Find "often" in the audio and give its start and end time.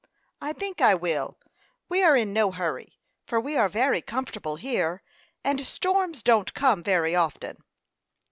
7.15-7.63